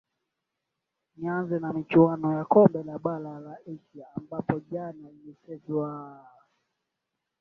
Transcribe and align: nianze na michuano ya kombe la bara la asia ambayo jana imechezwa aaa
nianze 1.17 1.55
na 1.63 1.69
michuano 1.73 2.33
ya 2.37 2.45
kombe 2.45 2.83
la 2.83 2.97
bara 2.99 3.39
la 3.39 3.57
asia 3.73 4.07
ambayo 4.17 4.59
jana 4.71 5.09
imechezwa 5.09 5.87
aaa 5.89 6.45